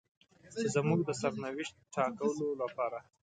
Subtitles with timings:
[0.59, 2.99] چې زموږ د سرنوشت ټاکلو لپاره.